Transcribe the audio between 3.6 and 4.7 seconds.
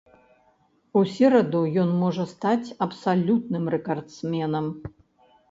рэкардсменам.